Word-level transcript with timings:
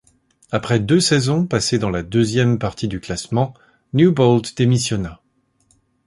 Après 0.49 0.79
deux 0.79 0.99
saisons 0.99 1.45
passées 1.45 1.77
dans 1.77 1.91
la 1.91 2.01
deuxième 2.01 2.57
partie 2.57 2.87
du 2.87 2.99
classement, 2.99 3.53
Newbould 3.93 4.47
démissionna. 4.55 5.21